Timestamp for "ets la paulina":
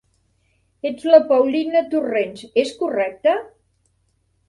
0.91-1.85